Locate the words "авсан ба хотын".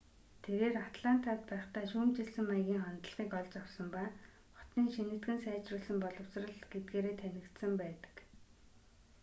3.61-4.85